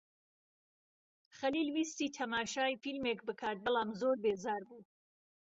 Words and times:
خەلیل 1.37 1.69
ویستی 1.75 2.13
تەماشای 2.17 2.79
فیلمێک 2.83 3.19
بکات 3.27 3.57
بەڵام 3.65 3.89
زۆر 4.01 4.15
بێزار 4.23 4.61
بوو. 4.69 4.81